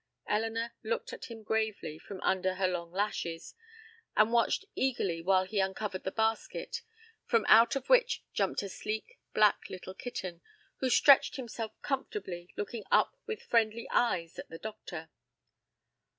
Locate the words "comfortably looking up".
11.83-13.15